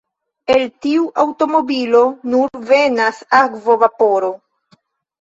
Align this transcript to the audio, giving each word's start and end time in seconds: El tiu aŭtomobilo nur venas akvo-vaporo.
El 0.53 0.63
tiu 0.85 1.03
aŭtomobilo 1.25 2.03
nur 2.33 2.65
venas 2.75 3.23
akvo-vaporo. 3.45 4.37